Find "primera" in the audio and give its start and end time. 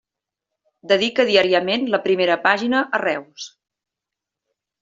2.07-2.39